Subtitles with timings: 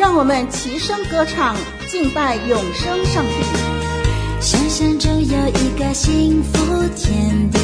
[0.00, 1.54] 让我们齐声歌唱，
[1.86, 3.32] 敬拜永生上帝。
[4.40, 6.58] 想象中有一个幸福
[6.96, 7.60] 天地，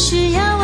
[0.00, 0.59] 需要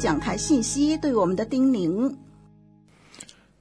[0.00, 2.16] 讲台信息对我们的叮咛，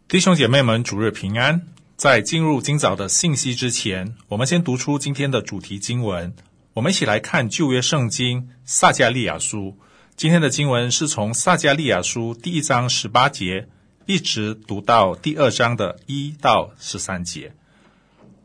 [0.08, 1.68] 弟兄姐妹们，主日平安！
[1.98, 6.34] 在进入今早的信息之前，我们先读出今天的主题经文。
[6.76, 9.78] 我们一起来看旧约圣经撒迦利亚书。
[10.16, 13.68] 今天的经文是从撒迦利亚书第一章十八节
[14.06, 17.54] 一直读到第二章的一到十三节。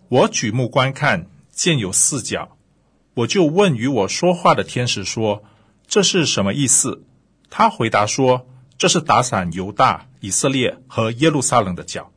[0.08, 2.56] 我举目观看，见有四角，
[3.14, 5.44] 我就问与我说话的天使说
[5.86, 7.04] ：“这是什么意思？”
[7.50, 8.46] 他回答说
[8.76, 12.10] ：“这是打散犹大、以色列和耶路撒冷的脚。”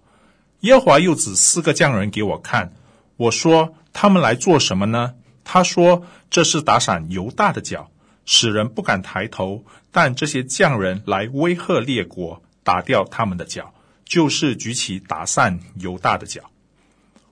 [0.61, 2.73] 耶和华又指四个匠人给我看，
[3.15, 5.13] 我说：“他们来做什么呢？”
[5.45, 7.91] 他说：“这是打散犹大的脚，
[8.25, 9.63] 使人不敢抬头。
[9.91, 16.41] 但这些匠人来威吓列国，打掉他们的脚，就是举起打散犹大的脚。”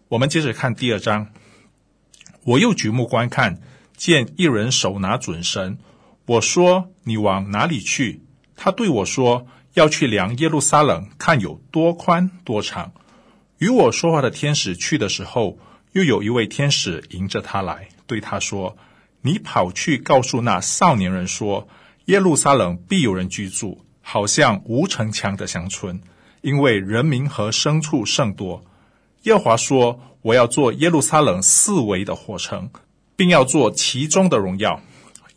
[0.07, 1.27] 我们接着看第二章。
[2.43, 3.59] 我又举目观看，
[3.97, 5.79] 见一人手拿准绳。
[6.27, 8.21] 我说：“你往哪里去？”
[8.57, 12.91] 他对我说：“要去量耶路撒冷，看有多宽多长。”
[13.59, 15.57] 与我说话的天使去的时候，
[15.93, 18.75] 又有一位天使迎着他来，对他说
[19.23, 21.67] ：“你跑去告诉那少年人说，
[22.05, 26.01] 耶路撒冷必有人居住，好像无城墙的乡村，
[26.41, 28.63] 因为人民和牲畜甚多。
[29.23, 32.69] 耶和华说：我要做耶路撒冷四围的火城，
[33.15, 34.81] 并要做其中的荣耀。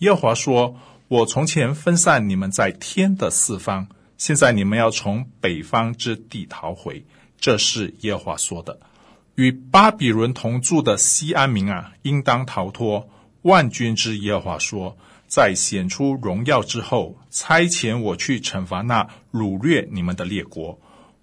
[0.00, 0.76] 耶和华说：
[1.08, 3.88] 我从前分散你们在天的四方，
[4.18, 7.04] 现在你们要从北方之地逃回。”
[7.40, 8.78] 这是耶和华说的。
[9.36, 13.08] 与巴比伦同住的西安民啊，应当逃脱。
[13.42, 20.78] 万军之耶和华说：在显出荣耀之后，差遣我去惩罚那掳掠你们的列国。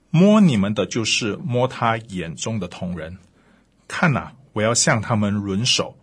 [0.10, 3.18] 摸你们的，就是摸他眼中的铜人。
[3.88, 5.98] 看哪，我要向他们抡手，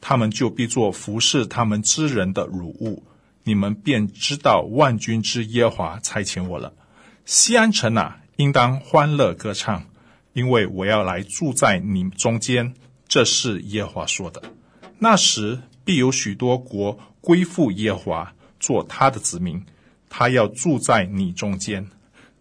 [0.00, 3.02] 他们就必做服侍他们之人的乳物。
[3.48, 6.72] 你们便知道万军之耶华差遣我了。
[7.24, 8.18] 西安城啊！
[8.38, 9.84] 应当欢乐歌唱，
[10.32, 12.74] 因为我要来住在你中间。
[13.06, 14.42] 这是耶华说的。
[14.98, 19.64] 那时必有许多国归附耶华，做他的子民。
[20.08, 21.88] 他要住在你中间，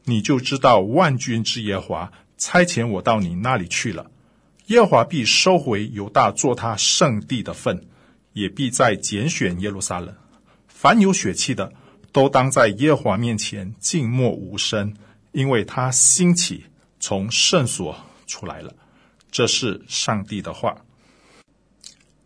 [0.06, 4.10] 你就知道万军之耶华差遣我到你那里去了。
[4.68, 7.86] 耶华必收回犹大做他圣地的份，
[8.34, 10.16] 也必再拣选耶路撒冷。
[10.78, 11.72] 凡有血气的，
[12.12, 14.94] 都当在耶和华面前静默无声。
[15.32, 16.66] 因为他兴起，
[17.00, 17.96] 从圣所
[18.28, 18.74] 出来了。
[19.32, 20.78] 这是上帝的话。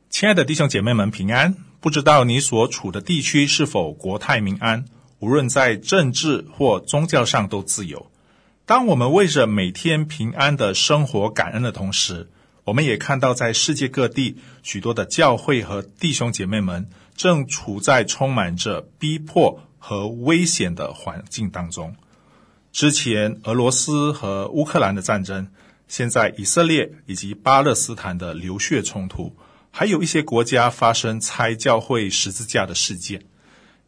[0.10, 1.56] 亲爱的弟兄姐妹们，平安！
[1.80, 4.86] 不知道你所处的地区是否国泰民安？
[5.20, 8.12] 无论在政治或宗教上都自由。
[8.66, 12.30] 当我们为着每天平安的生活感恩的同时，
[12.66, 16.88] 我们也看到在世界各地许多的教会和弟兄姐妹们
[17.20, 21.94] 正处在充满着逼迫和危险的环境当中。
[22.72, 25.50] 之前俄罗斯和乌克兰的战争，
[25.90, 29.36] 现在以色列以及巴勒斯坦的流血冲突，
[29.70, 33.26] 还有一些国家发生拆教会十字架的事件。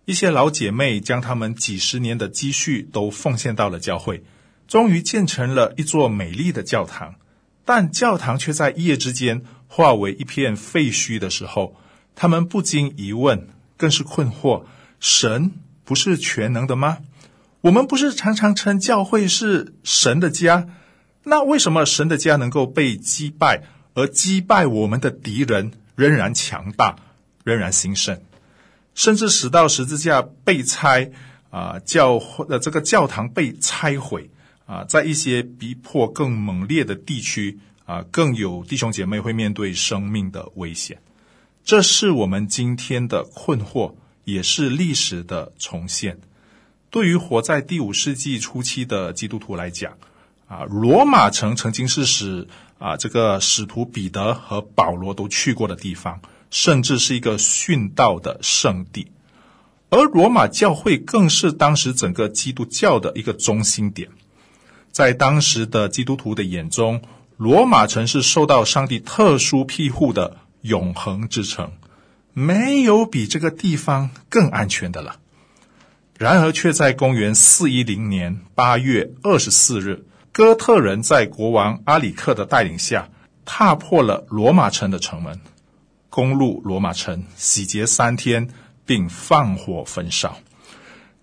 [0.04, 4.26] 一些老姐妹将他们几十年的积蓄都奉献到了教会，
[4.68, 7.16] 终于建成了一座美丽的教堂。
[7.64, 11.78] 但教堂却在一夜之间化为一片废墟的时候，
[12.22, 14.66] 他们不禁疑问，更是困惑：
[15.00, 15.54] 神
[15.84, 17.00] 不是全能的吗？
[17.62, 20.68] 我们不是常常称教会是神的家，
[21.24, 23.64] 那为什么神的家能够被击败，
[23.96, 26.96] 而击败我们的敌人仍然强大，
[27.44, 28.22] 仍然兴盛，
[28.94, 31.10] 甚至使到十字架被拆
[31.50, 34.30] 啊，教会的这个教堂被拆毁
[34.68, 41.00] 啊，在一些逼迫更猛烈的地区啊，更有弟兄姐妹会面对生命的危险。
[41.64, 43.94] 这是我们今天的困惑，
[44.26, 46.20] 也是历史的重现。
[46.90, 49.94] 对于活在第五世纪初期的基督徒来讲，
[50.48, 52.48] 啊，罗马城曾经是使
[52.80, 59.08] 啊这个使徒彼得和保罗都去过的地方，甚至是一个殉道的圣地。
[59.90, 64.10] 而罗马教会更是当时整个基督教的一个中心点。
[64.92, 67.02] 在当时的基督徒的眼中，
[67.38, 71.72] 罗马城是受到上帝特殊庇护的永恒之城，
[72.34, 75.18] 没有比这个地方更安全的了。
[76.18, 83.10] 然而，却在公元四一零年八月二十四日，哥特人在国王阿里克的带领下，
[83.44, 85.40] 踏破了罗马城的城门，
[86.10, 88.50] 攻入罗马城，洗劫三天，
[88.86, 90.38] 并放火焚烧。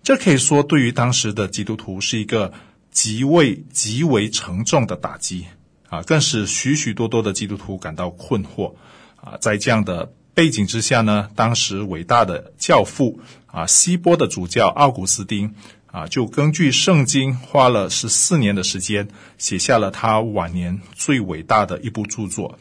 [0.03, 2.51] 这可以说，对于当时的基督徒是一个
[2.91, 5.45] 极为极为沉重的打击
[5.87, 8.73] 啊，更使许许多多的基督徒感到困惑
[9.21, 9.37] 啊。
[9.41, 15.53] 在这样的背景之下呢，当时伟大的教父啊，希波的主教奥古斯丁
[15.87, 19.07] 啊，就根据圣经花了十四年的时间，
[19.37, 22.57] 写下了他晚年最伟大的一部著作。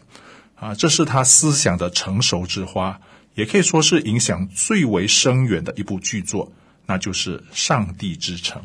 [0.54, 3.00] 啊，这是他思想的成熟之花，
[3.34, 6.50] 也可以说是影响最为深远的一部巨作，
[6.84, 8.60] 那就是《上帝之城》。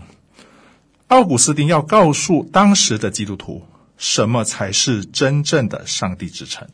[1.09, 6.67] 奥古斯丁要告诉当时的基督徒，什么才是真正的上帝之城。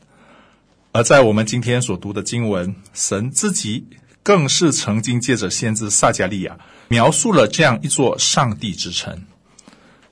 [0.91, 3.85] 而在我们今天所读的经文，神自己
[4.23, 9.23] 更是曾经借着先知撒迦利亚描述了这样一座上帝之城。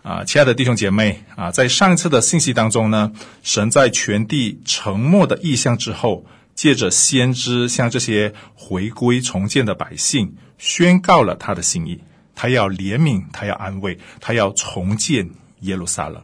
[0.04, 12.02] 啊，亲爱的弟兄姐妹啊，在上一次的信息当中呢，神在全地沉默的意象之后，借着先知向这些回归重建的百姓宣告了他的心意。
[12.36, 15.32] 他要怜悯，他要安慰，他要重建
[15.62, 16.24] 耶路撒冷。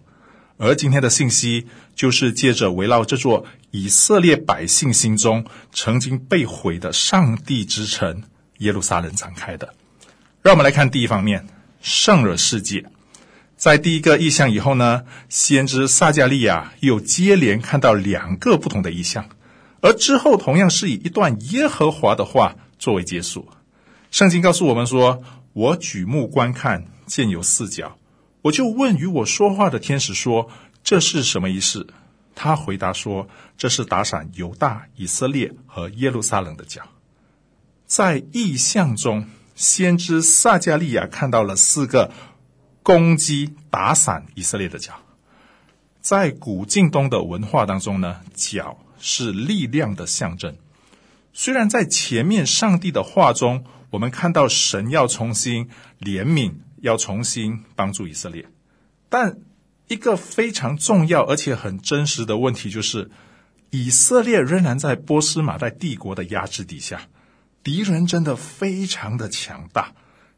[0.57, 8.22] 而今天的信息就是借着围绕这座以色列百姓心中曾经被毁的上帝之城
[8.60, 9.74] 耶路撒冷展开的。
[10.44, 11.48] 让我们来看第一方面，
[11.82, 12.86] 圣而世界。
[13.58, 19.27] 在第一个异象以后呢，先知撒迦利亚又接连看到两个不同的异象，
[19.82, 23.50] 而之后同样是以一段耶和华的话作为结束。
[24.12, 25.24] 圣经告诉我们说。
[25.56, 28.00] 我举目观看，见有四角，
[28.42, 30.50] 我就问与我说话的天使说
[30.84, 31.86] ：“这是什么意思？”
[32.36, 36.82] 他回答说：“这是打散犹大、以色列和耶路撒冷的脚。”
[37.86, 42.12] 在意象中，先知撒迦利亚看到了四个
[42.82, 45.00] 攻击、打散以色列的脚。
[46.02, 50.56] 在古近东的文化当中呢，脚是力量的象征。
[51.34, 58.48] 虽然在前面上帝的话中，我们看到神要重新怜悯，要重新帮助以色列，
[59.08, 59.38] 但
[59.88, 63.12] 一个非常重要而且很真实的问题就是，
[63.70, 67.08] 以色列仍然在波斯马代帝国的压制底下，
[67.63, 69.94] 敌人真的非常的强大。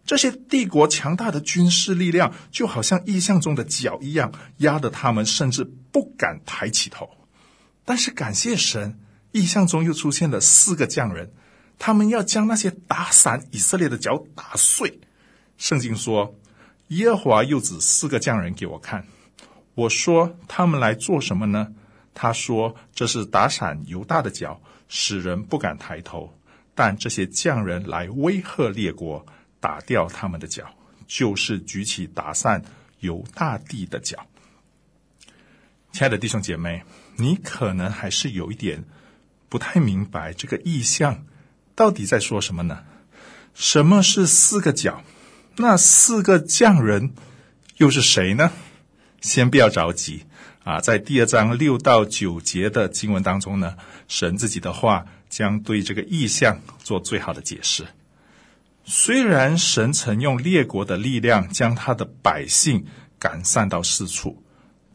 [0.06, 7.10] 这些帝国强大的军事力量，就好像意象中的脚一样，压得他们甚至不敢抬起头。
[7.84, 9.00] 但是感谢神，
[9.32, 11.32] 意象中又出现了四个匠人。
[11.78, 15.00] 他们要将那些打散以色列的脚打碎。
[15.58, 16.36] 圣经说
[16.90, 19.06] ：“耶和华又指四个匠人给我看。”
[19.76, 21.74] 我说：“他们来做什么呢？”
[22.16, 26.34] 他说：“这是打散犹大的脚，使人不敢抬头。
[26.74, 29.26] 但这些匠人来威吓列国，
[29.60, 30.66] 打掉他们的脚，
[31.08, 32.64] 就是举起打散
[33.00, 34.26] 犹大地的脚。”
[35.92, 36.84] 亲爱的弟兄姐妹，
[37.18, 38.84] 你可能还是有一点
[39.48, 41.26] 不太明白这个意象。
[41.76, 42.84] 到底在说什么呢？
[43.54, 45.04] 什么是四个角？
[45.58, 47.14] 那四个匠人
[47.78, 48.52] 又是谁呢？
[49.26, 50.24] 先不要着急
[50.64, 53.76] 啊，在第二章六到九节的经文当中呢，
[54.08, 57.88] 神自己的话将对这个意象做最好的解释。
[58.84, 62.86] 虽然神曾用列国的力量将他的百姓
[63.18, 64.44] 赶散到四处，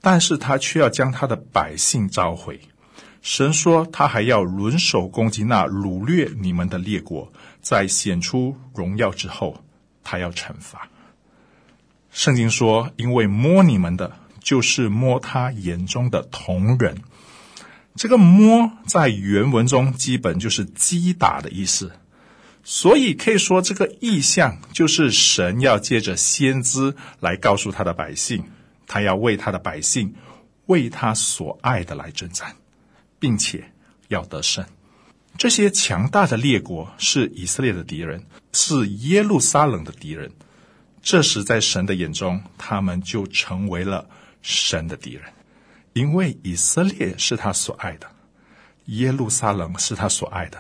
[0.01, 2.61] 但是他却要将他的百姓召回。
[3.23, 9.65] 神说，他还要轮手攻击那掳掠你们的列国，在显出荣耀之后，
[10.05, 10.89] 他要惩罚。
[12.13, 14.11] 圣经说，因为摸你们的，
[14.41, 16.97] 就是摸他眼中的瞳人。
[17.95, 21.93] 这个摸在原文中基本就是击打的意思，
[22.65, 28.45] 所以可以说，这个意象就是神要借着先知来告诉他的百姓，
[28.87, 30.15] 他要为他的百姓，
[30.67, 32.57] 为他所爱的来征战。
[33.23, 33.63] 并且
[34.09, 34.65] 要得胜，
[35.37, 40.33] 这些强大的列国是以色列的敌人，是耶路撒冷的敌人。
[41.03, 44.09] 这时，在神的眼中，他们就成为了
[44.43, 45.25] 神的敌人，
[45.93, 48.07] 因为以色列是他所爱的，
[48.87, 50.59] 耶路撒冷是他所爱的，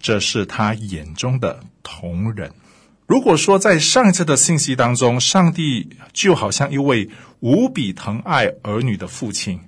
[0.00, 2.52] 这是他眼中的瞳人。
[3.06, 7.08] 如果说在上一次的信息当中，上帝就好像一位
[7.40, 9.60] 无比疼爱儿女的父亲，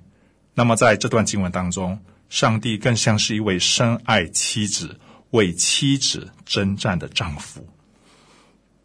[0.53, 4.99] 那么在这段经文当中，上帝更像是一位深爱妻子、
[5.31, 7.65] 为妻子征战的丈夫。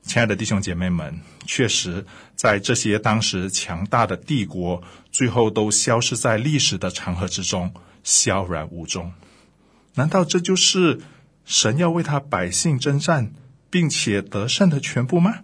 [0.04, 2.06] 亲爱的弟兄姐妹们，确实，
[2.36, 7.72] 在这些当时强大的帝国，最后都消失在历史的长河之中，
[8.04, 9.12] 消然无踪。
[9.94, 11.00] 难道这就是
[11.44, 13.32] 神要为他百姓征战，
[13.70, 15.40] 并且得胜的全部吗？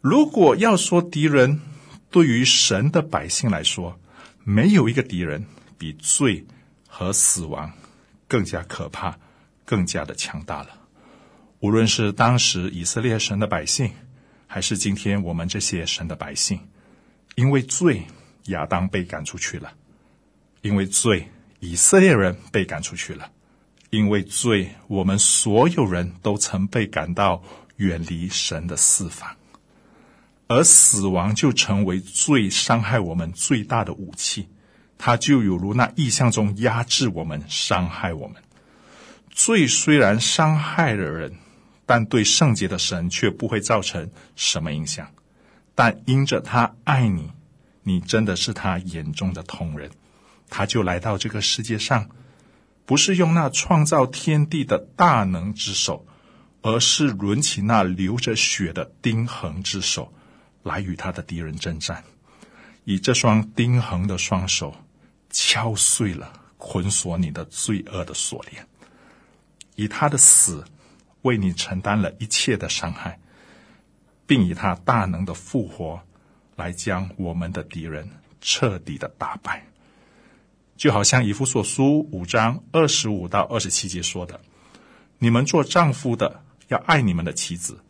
[0.00, 1.60] 如果要说敌人，
[2.10, 3.98] 对于神的百姓来说，
[4.44, 6.46] 没有一个敌人比罪。
[6.92, 7.72] 和死亡
[8.26, 9.16] 更加可怕，
[9.64, 10.70] 更加的强大了。
[11.60, 13.92] 无论是当时以色列神的百姓，
[14.46, 16.58] 还是今天我们这些神的百姓，
[17.34, 18.02] 因为罪，
[18.46, 19.68] 亚当被赶出去了；
[20.62, 23.26] 因为罪，以色列人被赶出去了；
[23.90, 27.42] 因为罪，我们所有人都曾被赶到
[27.76, 29.36] 远离神的四方。
[30.46, 34.48] 而死亡就成为最伤害我们最大的武器。
[34.98, 38.42] 它就有如那异象中压制我们、伤害我们。
[39.30, 41.36] 罪虽然伤害了人，
[41.90, 45.12] 但对圣洁的神却不会造成什么影响。
[45.74, 47.32] 但因着他爱你，
[47.82, 49.90] 你真的是他眼中的同人，
[50.48, 52.08] 他就来到这个世界上，
[52.86, 56.06] 不是用那创造天地的大能之手，
[56.62, 60.12] 而是抡起那流着血的钉痕之手，
[60.62, 62.04] 来与他的敌人征战，
[62.84, 64.76] 以这双钉痕的双手。
[65.32, 68.64] 敲碎了捆锁你的罪恶的锁链，
[69.74, 70.64] 以他的死
[71.22, 73.18] 为你承担了一切的伤害，
[74.26, 76.00] 并以他大能的复活
[76.56, 78.08] 来将我们的敌人
[78.40, 79.66] 彻底的打败。
[80.76, 84.40] 就好像以弗所书五章二十五到二十七节说的
[85.18, 87.80] ：“你们做丈夫的要爱你们的妻子，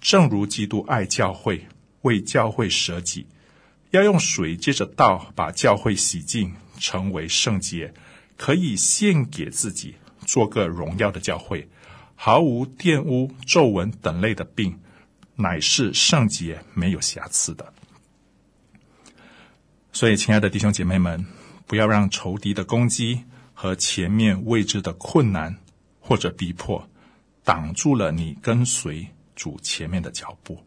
[0.00, 1.66] 正如基督爱教会，
[2.02, 3.26] 为教会舍己，
[3.90, 7.92] 要用水借着道把教会洗净。”成为圣洁，
[8.38, 11.68] 可以献给自己，做个荣耀的教会，
[12.22, 14.78] 毫无玷污、皱纹等类的病，
[15.36, 17.72] 乃是圣洁、没有瑕疵的。
[19.90, 21.24] 所以，亲爱的弟兄姐妹们，
[21.66, 23.24] 不要让仇敌的攻击
[23.54, 25.56] 和前面未知的困难
[25.98, 26.86] 或者逼迫，
[27.42, 30.62] 挡住了你跟随主前面的脚步，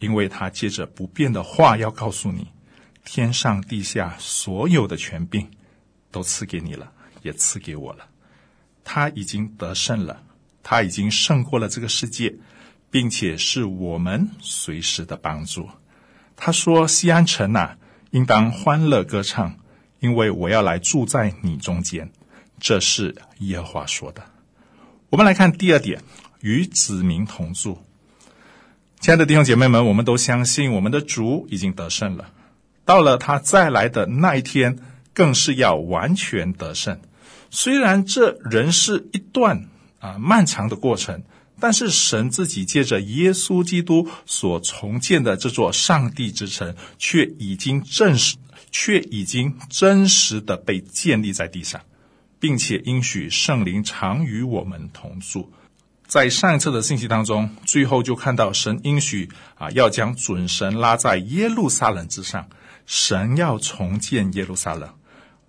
[0.00, 2.48] 因为他借着不变的话要告诉你。
[3.06, 5.50] 天上地下所有的权柄，
[6.10, 8.06] 都赐给你了，也赐给我了。
[8.84, 10.22] 他已经得胜了，
[10.64, 12.34] 他已经胜过了这个世界，
[12.90, 15.68] 并且是我们随时的帮助。
[16.34, 17.76] 他说：“西安城呐，
[18.10, 19.56] 应当欢乐歌唱，
[20.00, 22.10] 因为我要来住在你中间。”
[22.58, 24.24] 这是耶和华说的。
[25.10, 26.02] 我们来看第二点，
[26.40, 27.78] 与子民同住。
[29.00, 32.30] 亲爱的弟兄姐妹们，我们都相信我们的主已经得胜了。
[32.86, 34.78] 到了他再来的那一天，
[35.12, 37.00] 更是要完全得胜。
[37.50, 39.68] 虽然这仍是一段
[40.04, 41.22] 啊漫长的过程，
[41.58, 48.36] 但是神自己借着耶稣基督所重建的这座上帝之城，却已经证实，
[48.70, 51.80] 却已经真实的被建立在地上，
[52.38, 55.50] 并且应许圣灵常与我们同住。
[56.06, 62.46] 在上一次的信息当中，最后就看到神应许啊，要将准神拉在耶路撒冷之上。
[62.86, 64.86] 神要重建耶路撒冷，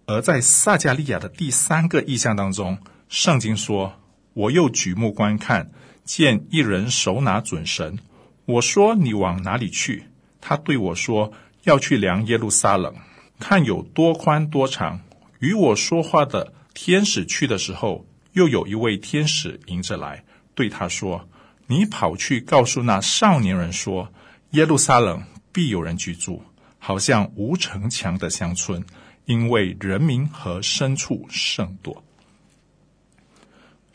[0.05, 2.77] 而在撒迦利亚的第三个意象当中，
[3.09, 3.93] 圣经说
[4.35, 5.71] ：“我又举目观看，
[6.03, 7.97] 见一人手拿准绳。
[8.45, 10.03] 我说：你往哪里去？
[10.39, 12.93] 他对我说：要去量耶路撒冷，
[13.39, 15.01] 看有多宽多长。
[15.39, 21.27] 与我说话的天使去的时候，又有一位天使迎着来，对他说：
[21.67, 24.13] 你跑去告诉那少年人说：
[24.51, 26.43] 耶路撒冷必有人居住。”
[26.77, 28.85] 好像无城墙的乡村，
[29.25, 32.04] 因为人民和牲畜甚多。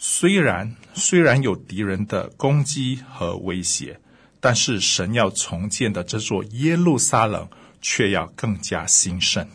[0.03, 4.01] 虽然虽然有敌人的攻击和威胁，
[4.41, 7.47] 但是神要重建的这座耶路撒冷
[7.83, 9.47] 却要更加兴盛。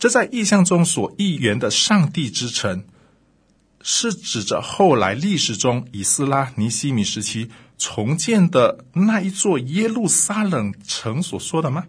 [0.00, 2.84] 这在意象中所预言的上帝之城，
[3.82, 7.48] 是指着后来历史中以斯拉、尼西米时期
[7.78, 11.86] 重建的那一座耶路撒冷城所说的吗？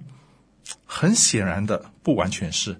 [0.86, 2.80] 很显然的，不完全是，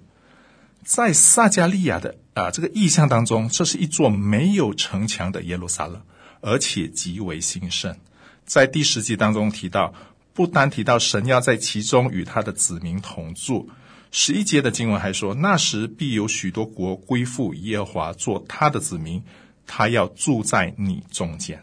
[0.84, 6.02] 在撒迦利亚的啊这个意象当中，这是一座没有城墙的耶路撒冷，
[6.40, 7.96] 而且极为兴盛。
[8.44, 9.94] 在第十节当中提到，
[10.34, 13.68] 不单提到神要在其中与他的子民同住，
[14.10, 19.22] 十一节的经文还说，那时必有许多国归附耶和华，做他的子民，
[19.66, 21.62] 他要住在你中间。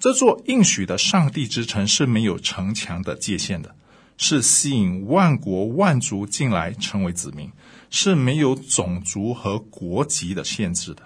[0.00, 3.74] 这座应许的上帝之城是没有城墙的界限的。
[4.16, 7.50] 是吸引万国万族进来成为子民，
[7.90, 11.02] 是没有种族和国籍的限制的。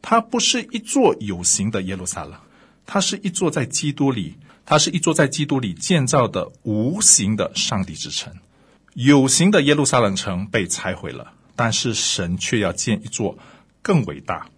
[0.00, 2.34] 它不是一座有形的耶路撒冷，
[2.86, 8.32] 它是一座在基督里，它是一座在基督里建造的无形的上帝之城。
[8.94, 13.36] 有形的耶路撒冷城被拆毁了，但是神却要建一座
[13.82, 14.48] 更伟大、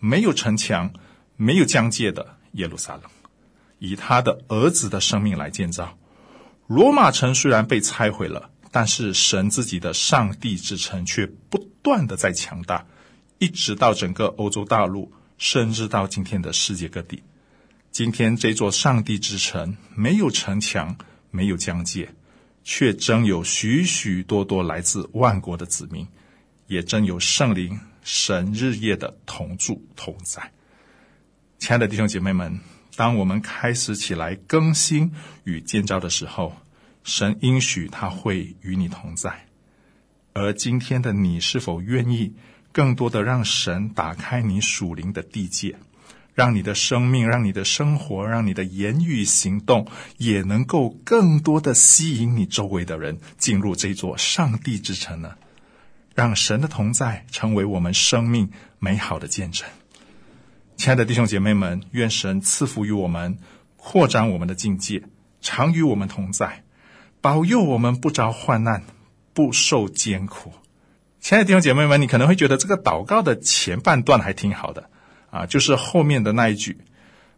[0.00, 0.92] 没有城墙、
[1.36, 3.02] 没有疆界的耶路撒冷，
[3.78, 5.96] 以他的儿子的生命来建造。
[6.66, 12.84] 罗马城虽然被拆毁了，但是神自己的上帝之城却不断的在强大，
[13.38, 17.22] 一直到整个欧洲大陆，甚至到今天的世界各地。
[17.92, 20.96] 今天这座上帝之城没有城墙，
[21.30, 22.12] 没有疆界，
[22.64, 26.06] 却真有许许多多来自万国的子民，
[26.66, 30.50] 也真有圣灵神日夜的同住同在。
[31.58, 32.58] 亲爱的弟兄姐妹们。
[32.96, 35.12] 当我们开始起来更新
[35.44, 36.56] 与建造的时候，
[37.04, 39.46] 神应许他会与你同在。
[40.32, 42.34] 而今天的你是否愿意
[42.72, 45.76] 更多的让神打开你属灵的地界，
[46.34, 49.86] 让你的生命、让你的生活、让你的言语行动，
[50.18, 55.36] 也能够更多的吸引你周围的人进入这座上帝之城呢？
[56.14, 59.68] 让神的同在成为我们生命美好的见证。
[60.76, 63.38] 亲爱的弟兄姐妹们，愿神赐福于我们，
[63.76, 65.02] 扩展我们的境界，
[65.40, 66.62] 常与我们同在，
[67.20, 68.82] 保佑我们不遭患难。
[69.32, 70.50] 不受艰苦，
[71.20, 74.88] 亲爱的弟兄姐妹们，你可能会觉得这个祷告的前半段还挺好的
[75.28, 76.78] 啊，就是后面的那一句，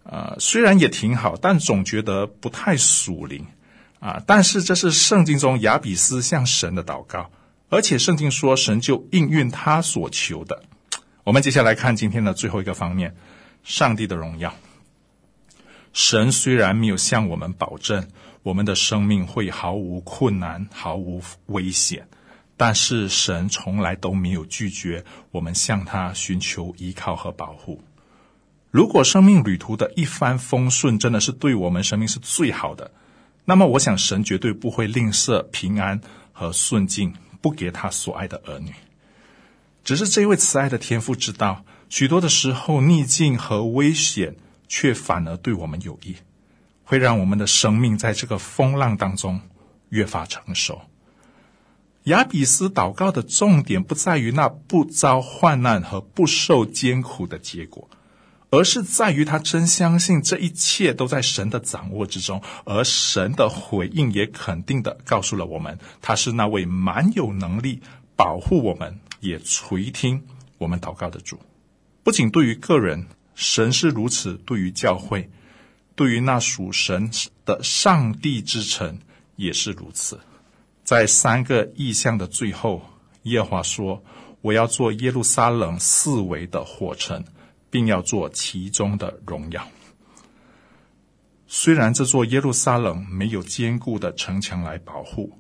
[0.05, 3.45] 啊，虽然也挺好，但总觉得不太属灵
[3.99, 4.23] 啊。
[4.29, 7.33] 但是这是圣经中亚比斯向神的祷告，
[7.69, 10.63] 而且圣经说神就应允他所求的。
[11.29, 13.15] 我们接下来看今天的最后一个方面，
[13.63, 14.55] 上帝的荣耀。
[15.93, 18.09] 神虽然没有向我们保证。
[18.43, 22.09] 我们的生命会毫无困难、毫无危险，
[22.57, 27.83] 但是神从来都没有拒绝我们向他寻求依靠和保护。
[28.71, 32.91] 如果生命旅途的一帆风顺真的是对我们生命是最好的，
[33.45, 36.01] 那么我想神绝对不会吝啬平安
[36.33, 37.13] 和顺境，
[37.43, 38.73] 不给他所爱的儿女。
[39.89, 44.37] 只是这位慈爱的天父知道，许多的时候逆境和危险
[44.69, 46.17] 却反而对我们有益。
[46.85, 49.41] 会让我们的生命在这个风浪当中
[49.89, 50.83] 越发成熟。
[52.03, 57.89] 亚比斯祷告的重点不在于那不遭患难和不受艰苦的结果，
[58.51, 67.81] 而是在于他真相信这一切都在神的掌握之中，而神的回应也肯定的告诉了我们，他是那位蛮有能力
[68.17, 70.23] 保护我们，也垂听
[70.59, 71.39] 我们祷告的主。
[72.03, 75.31] 不仅对于个人，神是如此；对于教会。
[75.95, 77.11] 对于那属神
[77.45, 79.01] 的上帝之城
[79.35, 80.21] 也是如此。
[80.85, 82.81] 在三个意象的最后，
[83.25, 84.05] 耶和华说
[84.41, 87.25] ：“我要做耶路撒冷四围的火城，
[87.69, 89.67] 并要做其中的荣耀。”
[91.49, 95.37] 虽然这座耶路撒冷没有坚固的城墙来保护，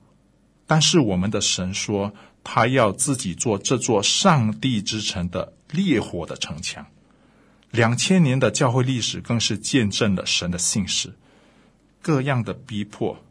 [0.67, 2.13] 但是我们的神说，
[2.51, 6.87] 他要自己做这座上帝之城的烈火的城墙。
[7.71, 11.13] 两千年的教会历史更是见证了神的信实。
[12.01, 13.23] 各样的逼迫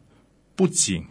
[0.54, 1.04] 不仅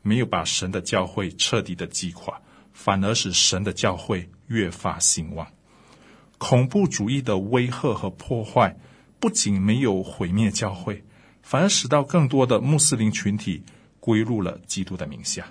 [0.00, 2.40] 没有把神的教会彻底的击垮，
[2.72, 5.46] 反而使神的教会越发兴旺。
[6.38, 8.74] 恐怖主义的威吓和破坏
[9.18, 11.04] 不仅没有毁灭教会，
[11.42, 13.62] 反而使到更多的穆斯林群体
[14.00, 15.46] 归入了基督的名下，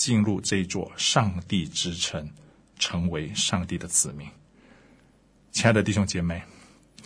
[0.00, 2.26] 进入这座上帝之城，
[2.78, 4.26] 成为上帝的子民。
[5.52, 6.42] 亲爱的弟兄姐妹。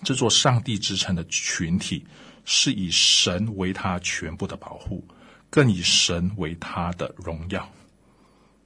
[0.05, 2.07] 这座上帝之城的群体
[2.45, 5.05] 是以神为他全部的保护，
[5.51, 7.69] 更以神为他的荣耀。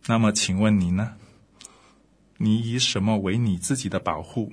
[0.05, 1.15] 那么，请问你呢？
[2.37, 4.53] 你以什么为你自己的保护？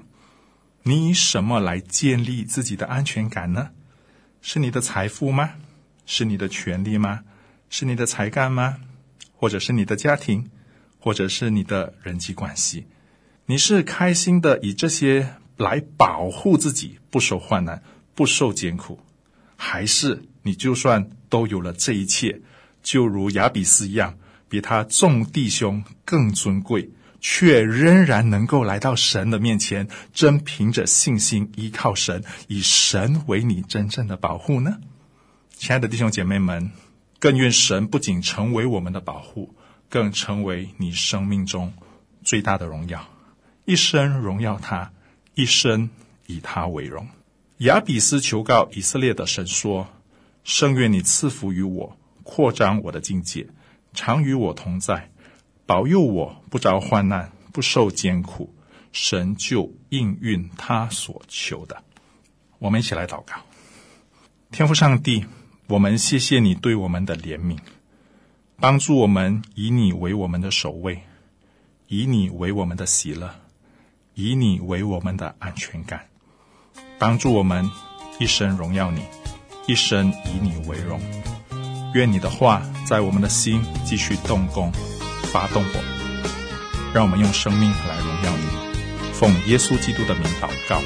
[0.84, 3.72] 你以什么来建立自己的安全感呢？
[4.42, 5.56] 是你的财富吗？
[6.06, 7.26] 是你的权利吗？
[7.70, 8.78] 是你的才干吗？
[9.36, 10.50] 或者是你的家庭？
[11.00, 12.88] 或者是你的人际关系？
[13.46, 15.36] 你是开心的以这些？
[15.58, 17.82] 来保护自己不受患难、
[18.14, 19.00] 不受艰苦，
[19.56, 22.42] 还是你就算都有了这一切，
[22.84, 24.18] 就如亚比斯一样，
[24.50, 26.90] 比他众弟兄更尊贵，
[27.22, 34.80] 却仍然能够来到神的面前，真凭着信心依靠神，以神为你真正的保护呢？
[35.56, 36.70] 亲爱的弟兄姐妹们，
[37.20, 39.54] 更愿神不仅成为我们的保护，
[39.90, 41.74] 更成为你生命中
[42.24, 43.08] 最大的荣耀，
[43.66, 44.92] 一生荣耀他。
[45.38, 45.90] 一生
[46.28, 47.06] 以他为荣。
[47.58, 49.86] 亚比斯求告以色列的神说
[50.46, 53.46] ：“圣愿你赐福于我，扩张我的境界，
[53.94, 55.12] 常与我同在，
[55.66, 58.56] 保佑我不遭患难，不受艰苦。”
[58.94, 61.84] 神就应允他所求的。
[62.60, 63.36] 我们一起来祷告：
[64.52, 65.26] 天父上帝，
[65.68, 67.58] 我们谢谢你对我们的怜悯，
[68.58, 71.02] 帮助我们以你为我们的守卫，
[71.88, 73.34] 以你为我们的喜乐。
[74.18, 76.08] 以你为我们的安全感，
[76.98, 77.70] 帮助我们
[78.18, 79.02] 一生荣耀你，
[79.68, 81.02] 一生以你为荣。
[81.94, 84.72] 愿你的话在我们的心继续动工，
[85.34, 85.84] 发动我，
[86.94, 89.12] 让我们用生命来荣耀你。
[89.12, 90.80] 奉耶稣基督的名祷告，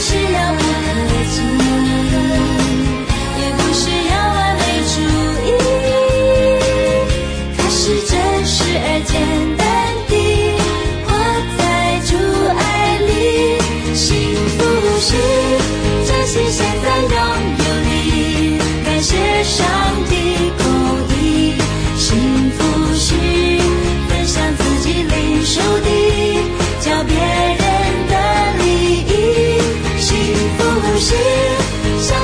[0.00, 1.67] 是遥不可及，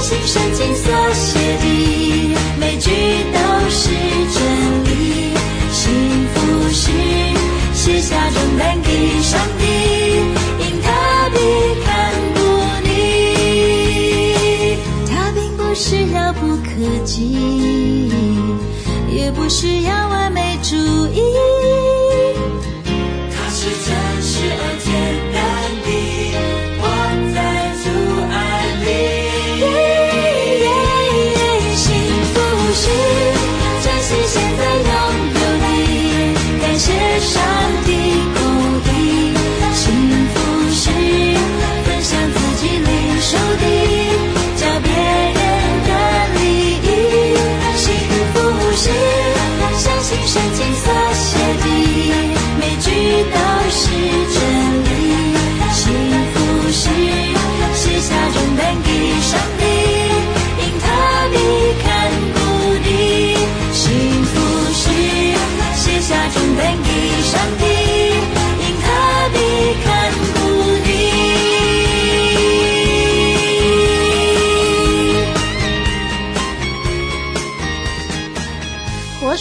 [0.07, 2.91] 经所写的，每句
[3.33, 3.39] 都
[3.71, 3.89] 是
[4.35, 4.37] 真
[4.85, 4.89] 理。
[5.73, 5.83] 幸
[6.35, 6.37] 福
[6.71, 6.83] 是
[7.73, 8.89] 卸下重担给
[9.23, 9.65] 上帝，
[10.61, 10.87] 因他
[11.31, 11.39] 必
[11.85, 12.39] 看顾
[12.83, 12.89] 你。
[15.11, 16.69] 他并不是遥不可
[17.05, 18.11] 及，
[19.11, 20.77] 也不是要完美主
[21.13, 21.23] 义。